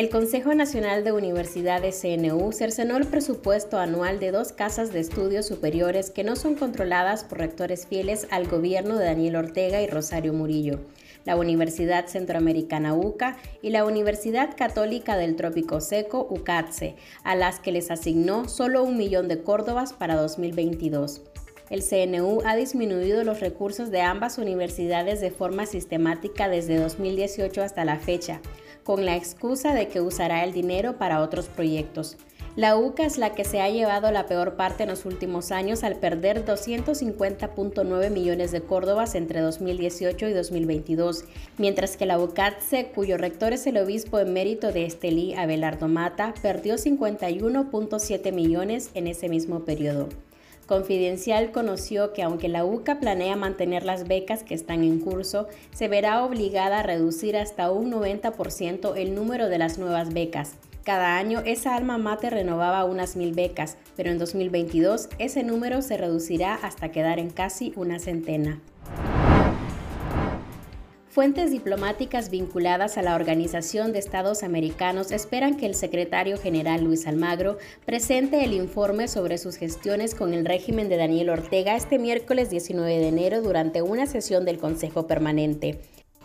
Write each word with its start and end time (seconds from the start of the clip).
El 0.00 0.08
Consejo 0.08 0.54
Nacional 0.54 1.04
de 1.04 1.12
Universidades 1.12 2.00
CNU 2.00 2.52
cercenó 2.52 2.96
el 2.96 3.06
presupuesto 3.06 3.78
anual 3.78 4.18
de 4.18 4.30
dos 4.30 4.50
casas 4.50 4.94
de 4.94 5.00
estudios 5.00 5.44
superiores 5.44 6.10
que 6.10 6.24
no 6.24 6.36
son 6.36 6.54
controladas 6.54 7.22
por 7.22 7.36
rectores 7.36 7.86
fieles 7.86 8.26
al 8.30 8.48
gobierno 8.48 8.96
de 8.96 9.04
Daniel 9.04 9.36
Ortega 9.36 9.82
y 9.82 9.86
Rosario 9.86 10.32
Murillo 10.32 10.80
la 11.26 11.36
Universidad 11.36 12.06
Centroamericana 12.06 12.94
UCA 12.94 13.36
y 13.60 13.68
la 13.68 13.84
Universidad 13.84 14.56
Católica 14.56 15.18
del 15.18 15.36
Trópico 15.36 15.82
Seco 15.82 16.26
UCATSE, 16.30 16.96
a 17.22 17.36
las 17.36 17.60
que 17.60 17.70
les 17.70 17.90
asignó 17.90 18.48
solo 18.48 18.82
un 18.82 18.96
millón 18.96 19.28
de 19.28 19.42
córdobas 19.42 19.92
para 19.92 20.16
2022. 20.16 21.20
El 21.68 21.82
CNU 21.82 22.40
ha 22.46 22.56
disminuido 22.56 23.22
los 23.22 23.40
recursos 23.40 23.90
de 23.90 24.00
ambas 24.00 24.38
universidades 24.38 25.20
de 25.20 25.30
forma 25.30 25.66
sistemática 25.66 26.48
desde 26.48 26.78
2018 26.78 27.62
hasta 27.62 27.84
la 27.84 27.98
fecha, 27.98 28.40
con 28.84 29.04
la 29.04 29.16
excusa 29.16 29.74
de 29.74 29.88
que 29.88 30.00
usará 30.00 30.44
el 30.44 30.52
dinero 30.52 30.98
para 30.98 31.20
otros 31.20 31.48
proyectos. 31.48 32.16
La 32.56 32.76
UCA 32.76 33.06
es 33.06 33.16
la 33.16 33.32
que 33.34 33.44
se 33.44 33.60
ha 33.60 33.70
llevado 33.70 34.10
la 34.10 34.26
peor 34.26 34.56
parte 34.56 34.82
en 34.82 34.88
los 34.88 35.04
últimos 35.04 35.52
años 35.52 35.84
al 35.84 35.96
perder 35.96 36.44
250.9 36.44 38.10
millones 38.10 38.50
de 38.50 38.60
córdobas 38.60 39.14
entre 39.14 39.40
2018 39.40 40.28
y 40.28 40.32
2022, 40.32 41.24
mientras 41.58 41.96
que 41.96 42.06
la 42.06 42.18
UCATSE, 42.18 42.90
cuyo 42.92 43.18
rector 43.18 43.52
es 43.52 43.68
el 43.68 43.78
obispo 43.78 44.18
emérito 44.18 44.72
de 44.72 44.84
Estelí, 44.84 45.32
Abelardo 45.34 45.86
Mata, 45.86 46.34
perdió 46.42 46.74
51.7 46.74 48.32
millones 48.32 48.90
en 48.94 49.06
ese 49.06 49.28
mismo 49.28 49.64
periodo. 49.64 50.08
Confidencial 50.70 51.50
conoció 51.50 52.12
que 52.12 52.22
aunque 52.22 52.48
la 52.48 52.64
UCA 52.64 53.00
planea 53.00 53.34
mantener 53.34 53.84
las 53.84 54.06
becas 54.06 54.44
que 54.44 54.54
están 54.54 54.84
en 54.84 55.00
curso, 55.00 55.48
se 55.72 55.88
verá 55.88 56.22
obligada 56.22 56.78
a 56.78 56.82
reducir 56.84 57.36
hasta 57.36 57.72
un 57.72 57.90
90% 57.90 58.92
el 58.96 59.16
número 59.16 59.48
de 59.48 59.58
las 59.58 59.78
nuevas 59.78 60.14
becas, 60.14 60.54
cada 60.84 61.16
año 61.16 61.40
esa 61.44 61.74
alma 61.74 61.98
mate 61.98 62.30
renovaba 62.30 62.84
unas 62.84 63.16
mil 63.16 63.32
becas, 63.32 63.78
pero 63.96 64.12
en 64.12 64.18
2022 64.18 65.08
ese 65.18 65.42
número 65.42 65.82
se 65.82 65.96
reducirá 65.96 66.54
hasta 66.54 66.92
quedar 66.92 67.18
en 67.18 67.30
casi 67.30 67.72
una 67.74 67.98
centena. 67.98 68.60
Fuentes 71.10 71.50
diplomáticas 71.50 72.30
vinculadas 72.30 72.96
a 72.96 73.02
la 73.02 73.16
Organización 73.16 73.92
de 73.92 73.98
Estados 73.98 74.44
Americanos 74.44 75.10
esperan 75.10 75.56
que 75.56 75.66
el 75.66 75.74
secretario 75.74 76.38
general 76.38 76.84
Luis 76.84 77.08
Almagro 77.08 77.58
presente 77.84 78.44
el 78.44 78.52
informe 78.52 79.08
sobre 79.08 79.36
sus 79.36 79.56
gestiones 79.56 80.14
con 80.14 80.32
el 80.34 80.46
régimen 80.46 80.88
de 80.88 80.98
Daniel 80.98 81.30
Ortega 81.30 81.74
este 81.74 81.98
miércoles 81.98 82.48
19 82.48 82.98
de 82.98 83.08
enero 83.08 83.42
durante 83.42 83.82
una 83.82 84.06
sesión 84.06 84.44
del 84.44 84.58
Consejo 84.58 85.08
Permanente. 85.08 85.80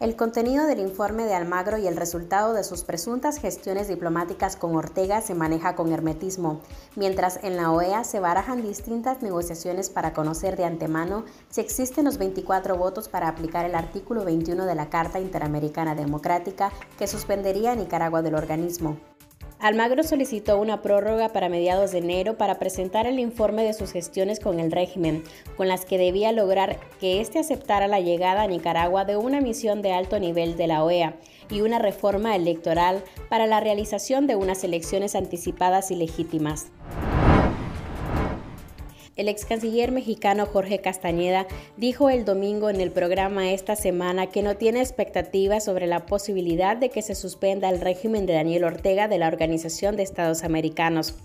El 0.00 0.14
contenido 0.14 0.66
del 0.66 0.78
informe 0.78 1.24
de 1.24 1.34
Almagro 1.34 1.76
y 1.76 1.88
el 1.88 1.96
resultado 1.96 2.52
de 2.52 2.62
sus 2.62 2.84
presuntas 2.84 3.40
gestiones 3.40 3.88
diplomáticas 3.88 4.54
con 4.54 4.76
Ortega 4.76 5.20
se 5.22 5.34
maneja 5.34 5.74
con 5.74 5.92
hermetismo, 5.92 6.60
mientras 6.94 7.40
en 7.42 7.56
la 7.56 7.72
OEA 7.72 8.04
se 8.04 8.20
barajan 8.20 8.62
distintas 8.62 9.22
negociaciones 9.22 9.90
para 9.90 10.12
conocer 10.12 10.56
de 10.56 10.66
antemano 10.66 11.24
si 11.48 11.62
existen 11.62 12.04
los 12.04 12.16
24 12.16 12.76
votos 12.76 13.08
para 13.08 13.26
aplicar 13.26 13.66
el 13.66 13.74
artículo 13.74 14.24
21 14.24 14.66
de 14.66 14.74
la 14.76 14.88
Carta 14.88 15.18
Interamericana 15.18 15.96
Democrática 15.96 16.70
que 16.96 17.08
suspendería 17.08 17.72
a 17.72 17.76
Nicaragua 17.76 18.22
del 18.22 18.36
organismo. 18.36 18.98
Almagro 19.60 20.04
solicitó 20.04 20.60
una 20.60 20.82
prórroga 20.82 21.30
para 21.30 21.48
mediados 21.48 21.90
de 21.90 21.98
enero 21.98 22.38
para 22.38 22.60
presentar 22.60 23.06
el 23.06 23.18
informe 23.18 23.64
de 23.64 23.72
sus 23.72 23.90
gestiones 23.90 24.38
con 24.38 24.60
el 24.60 24.70
régimen, 24.70 25.24
con 25.56 25.66
las 25.66 25.84
que 25.84 25.98
debía 25.98 26.30
lograr 26.30 26.78
que 27.00 27.20
éste 27.20 27.40
aceptara 27.40 27.88
la 27.88 27.98
llegada 27.98 28.42
a 28.42 28.46
Nicaragua 28.46 29.04
de 29.04 29.16
una 29.16 29.40
misión 29.40 29.82
de 29.82 29.92
alto 29.92 30.20
nivel 30.20 30.56
de 30.56 30.68
la 30.68 30.84
OEA 30.84 31.16
y 31.50 31.62
una 31.62 31.80
reforma 31.80 32.36
electoral 32.36 33.02
para 33.28 33.48
la 33.48 33.58
realización 33.58 34.28
de 34.28 34.36
unas 34.36 34.62
elecciones 34.62 35.16
anticipadas 35.16 35.90
y 35.90 35.96
legítimas. 35.96 36.68
El 39.18 39.26
ex 39.26 39.44
canciller 39.44 39.90
mexicano 39.90 40.46
Jorge 40.46 40.78
Castañeda 40.78 41.48
dijo 41.76 42.08
el 42.08 42.24
domingo 42.24 42.70
en 42.70 42.80
el 42.80 42.92
programa 42.92 43.50
esta 43.50 43.74
semana 43.74 44.28
que 44.28 44.44
no 44.44 44.56
tiene 44.56 44.78
expectativas 44.78 45.64
sobre 45.64 45.88
la 45.88 46.06
posibilidad 46.06 46.76
de 46.76 46.90
que 46.90 47.02
se 47.02 47.16
suspenda 47.16 47.68
el 47.68 47.80
régimen 47.80 48.26
de 48.26 48.34
Daniel 48.34 48.62
Ortega 48.62 49.08
de 49.08 49.18
la 49.18 49.26
Organización 49.26 49.96
de 49.96 50.04
Estados 50.04 50.44
Americanos. 50.44 51.16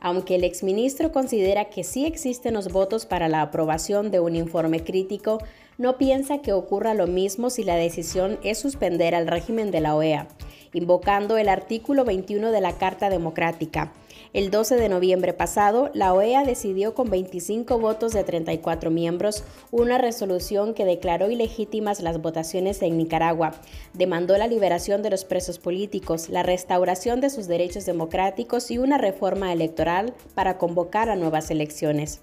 Aunque 0.00 0.34
el 0.34 0.42
exministro 0.42 1.12
considera 1.12 1.66
que 1.66 1.84
sí 1.84 2.04
existen 2.04 2.54
los 2.54 2.72
votos 2.72 3.06
para 3.06 3.28
la 3.28 3.42
aprobación 3.42 4.10
de 4.10 4.18
un 4.18 4.34
informe 4.34 4.82
crítico, 4.82 5.38
no 5.78 5.98
piensa 5.98 6.38
que 6.38 6.52
ocurra 6.52 6.94
lo 6.94 7.06
mismo 7.06 7.50
si 7.50 7.62
la 7.62 7.76
decisión 7.76 8.40
es 8.42 8.58
suspender 8.58 9.14
al 9.14 9.28
régimen 9.28 9.70
de 9.70 9.80
la 9.80 9.94
OEA, 9.94 10.26
invocando 10.72 11.38
el 11.38 11.48
artículo 11.48 12.04
21 12.04 12.50
de 12.50 12.60
la 12.60 12.72
Carta 12.78 13.10
Democrática. 13.10 13.92
El 14.32 14.50
12 14.50 14.76
de 14.76 14.88
noviembre 14.88 15.32
pasado, 15.32 15.90
la 15.94 16.12
OEA 16.12 16.44
decidió 16.44 16.94
con 16.94 17.08
25 17.10 17.78
votos 17.78 18.12
de 18.12 18.24
34 18.24 18.90
miembros 18.90 19.44
una 19.70 19.98
resolución 19.98 20.74
que 20.74 20.84
declaró 20.84 21.30
ilegítimas 21.30 22.00
las 22.02 22.20
votaciones 22.20 22.82
en 22.82 22.98
Nicaragua, 22.98 23.52
demandó 23.94 24.36
la 24.36 24.46
liberación 24.46 25.02
de 25.02 25.10
los 25.10 25.24
presos 25.24 25.58
políticos, 25.58 26.28
la 26.28 26.42
restauración 26.42 27.20
de 27.20 27.30
sus 27.30 27.46
derechos 27.46 27.86
democráticos 27.86 28.70
y 28.70 28.78
una 28.78 28.98
reforma 28.98 29.52
electoral 29.52 30.14
para 30.34 30.58
convocar 30.58 31.08
a 31.08 31.16
nuevas 31.16 31.50
elecciones. 31.50 32.20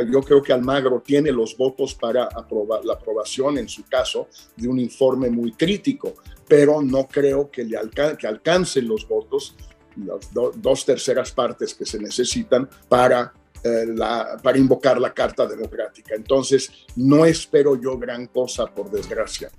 Yo 0.00 0.22
creo 0.22 0.42
que 0.42 0.52
Almagro 0.52 1.02
tiene 1.04 1.30
los 1.30 1.56
votos 1.56 1.94
para 1.94 2.24
aprobar, 2.24 2.84
la 2.84 2.94
aprobación, 2.94 3.58
en 3.58 3.68
su 3.68 3.84
caso, 3.84 4.28
de 4.56 4.68
un 4.68 4.78
informe 4.78 5.28
muy 5.28 5.52
crítico, 5.52 6.14
pero 6.48 6.80
no 6.80 7.06
creo 7.06 7.50
que, 7.50 7.64
le 7.64 7.78
que 8.18 8.26
alcancen 8.26 8.88
los 8.88 9.06
votos 9.06 9.54
las 9.96 10.32
dos 10.32 10.84
terceras 10.86 11.32
partes 11.32 11.74
que 11.74 11.84
se 11.84 11.98
necesitan 11.98 12.68
para, 12.88 13.32
eh, 13.62 13.86
la, 13.86 14.38
para 14.42 14.58
invocar 14.58 15.00
la 15.00 15.12
Carta 15.12 15.46
Democrática. 15.46 16.14
Entonces, 16.14 16.70
no 16.96 17.24
espero 17.24 17.80
yo 17.80 17.98
gran 17.98 18.26
cosa, 18.26 18.66
por 18.66 18.90
desgracia. 18.90 19.50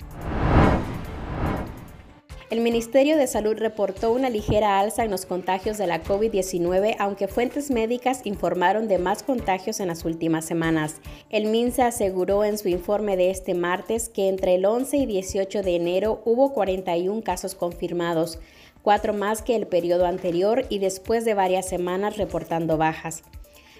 El 2.54 2.62
Ministerio 2.62 3.18
de 3.18 3.26
Salud 3.26 3.58
reportó 3.58 4.12
una 4.12 4.30
ligera 4.30 4.80
alza 4.80 5.04
en 5.04 5.10
los 5.10 5.26
contagios 5.26 5.80
de 5.80 5.88
la 5.88 6.04
COVID-19, 6.04 6.98
aunque 7.00 7.28
fuentes 7.28 7.72
médicas 7.72 8.22
informaron 8.26 8.88
de 8.88 9.00
más 9.00 9.24
contagios 9.24 9.80
en 9.80 9.88
las 9.88 10.06
últimas 10.06 10.46
semanas. 10.46 10.98
El 11.32 11.48
MINSA 11.48 11.88
aseguró 11.88 12.44
en 12.44 12.60
su 12.60 12.68
informe 12.68 13.18
de 13.18 13.32
este 13.32 13.56
martes 13.56 14.08
que 14.08 14.30
entre 14.30 14.54
el 14.54 14.66
11 14.66 14.98
y 14.98 15.06
18 15.08 15.64
de 15.64 15.76
enero 15.76 16.22
hubo 16.26 16.54
41 16.54 17.24
casos 17.24 17.56
confirmados, 17.56 18.38
cuatro 18.84 19.16
más 19.16 19.42
que 19.42 19.56
el 19.56 19.66
periodo 19.66 20.06
anterior 20.06 20.64
y 20.70 20.78
después 20.78 21.26
de 21.26 21.34
varias 21.34 21.68
semanas 21.68 22.18
reportando 22.18 22.78
bajas. 22.78 23.24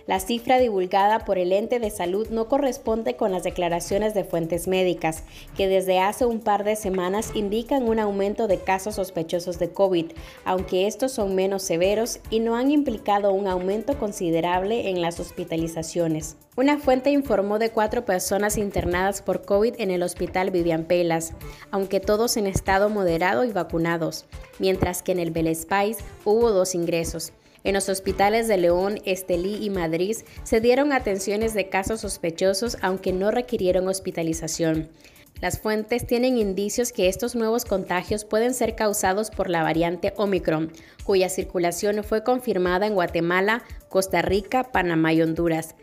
La 0.06 0.20
cifra 0.20 0.60
divulgada 0.60 1.20
por 1.20 1.38
el 1.38 1.54
ente 1.54 1.80
de 1.80 1.90
salud 1.90 2.28
no 2.30 2.50
corresponde 2.50 3.16
con 3.16 3.32
las 3.32 3.44
declaraciones 3.44 4.14
de 4.14 4.26
fuentes 4.26 4.68
médicas, 4.68 5.24
que 5.56 5.70
desde 5.70 6.00
hace 6.00 6.26
un 6.26 6.42
par 6.42 6.66
de 6.66 6.76
semanas 6.76 7.32
indican 7.36 7.88
un 7.88 8.00
aumento 8.00 8.48
de 8.48 8.58
casos 8.58 8.96
sospechosos 8.96 9.60
de 9.60 9.72
COVID, 9.72 10.08
aunque 10.44 10.88
estos 10.88 11.14
son 11.14 11.36
menos 11.36 11.64
severos 11.64 12.20
y 12.30 12.42
no 12.42 12.58
han 12.58 12.70
implicado 12.70 13.32
un 13.32 13.48
aumento 13.48 13.98
considerable 13.98 14.90
en 14.90 15.02
las 15.02 15.22
hospitalizaciones. 15.22 16.36
Una 16.58 16.78
fuente 16.78 17.10
informó 17.10 17.58
de 17.58 17.72
cuatro 17.72 18.04
personas 18.04 18.58
internadas 18.58 19.22
por 19.22 19.46
COVID 19.46 19.76
en 19.78 19.90
el 19.90 20.04
hospital 20.04 20.52
Vivian 20.52 20.84
Pelas, 20.84 21.32
aunque 21.72 22.02
todos 22.02 22.36
en 22.36 22.46
estado 22.46 22.90
moderado 22.90 23.46
y 23.46 23.54
vacunados, 23.54 24.26
mientras 24.60 25.02
que 25.02 25.14
en 25.14 25.20
el 25.20 25.32
Belespais 25.32 26.00
hubo 26.26 26.52
dos 26.52 26.76
ingresos. 26.76 27.32
En 27.64 27.74
los 27.74 27.88
hospitales 27.88 28.50
de 28.50 28.58
León, 28.58 29.00
Estelí 29.06 29.64
y 29.64 29.70
Madrid 29.70 30.18
se 30.44 30.60
dieron 30.60 30.92
atenciones 30.92 31.54
de 31.54 31.70
casos 31.70 32.02
sospechosos 32.02 32.78
aunque 32.82 33.14
no 33.14 33.32
requirieron 33.32 33.88
hospitalización. 33.88 34.90
Las 35.40 35.60
fuentes 35.60 36.06
tienen 36.06 36.38
indicios 36.38 36.92
que 36.92 37.08
estos 37.08 37.36
nuevos 37.36 37.66
contagios 37.66 38.26
pueden 38.26 38.54
ser 38.54 38.76
causados 38.76 39.30
por 39.30 39.50
la 39.50 39.64
variante 39.64 40.14
Omicron, 40.18 40.72
cuya 41.04 41.30
circulación 41.30 42.04
fue 42.04 42.24
confirmada 42.24 42.86
en 42.86 42.96
Guatemala, 42.96 43.64
Costa 43.90 44.22
Rica, 44.22 44.72
Panamá 44.72 45.14
y 45.14 45.22
Honduras. 45.22 45.76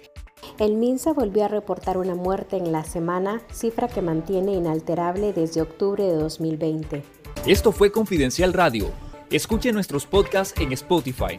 El 0.58 0.76
MINSA 0.76 1.12
volvió 1.12 1.44
a 1.44 1.48
reportar 1.48 1.98
una 1.98 2.14
muerte 2.14 2.56
en 2.56 2.72
la 2.72 2.84
semana, 2.84 3.42
cifra 3.52 3.88
que 3.88 4.02
mantiene 4.02 4.52
inalterable 4.52 5.32
desde 5.32 5.62
octubre 5.62 6.04
de 6.04 6.14
2020. 6.14 7.02
Esto 7.46 7.72
fue 7.72 7.90
Confidencial 7.90 8.52
Radio. 8.52 8.90
Escuche 9.30 9.72
nuestros 9.72 10.06
podcasts 10.06 10.58
en 10.60 10.72
Spotify 10.72 11.38